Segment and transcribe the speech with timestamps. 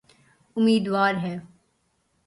[0.57, 1.35] امیدوار ہے۔